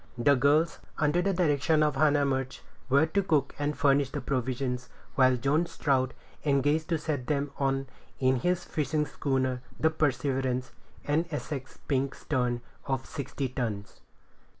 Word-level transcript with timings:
The 0.17 0.35
girls, 0.35 0.79
under 0.97 1.21
the 1.21 1.31
direction 1.31 1.83
of 1.83 1.95
Hannah 1.95 2.25
Murch, 2.25 2.61
were 2.89 3.05
to 3.05 3.21
cook 3.21 3.53
and 3.59 3.77
furnish 3.77 4.09
the 4.09 4.19
provisions, 4.19 4.89
while 5.13 5.37
John 5.37 5.67
Strout 5.67 6.15
engaged 6.43 6.89
to 6.89 6.97
set 6.97 7.27
them 7.27 7.51
on 7.59 7.85
in 8.17 8.37
his 8.37 8.63
fishing 8.65 9.05
schooner, 9.05 9.61
the 9.79 9.91
Perseverance, 9.91 10.71
an 11.05 11.27
Essex 11.29 11.77
pink 11.87 12.15
stern, 12.15 12.61
of 12.87 13.05
sixty 13.05 13.47
tons. 13.47 13.99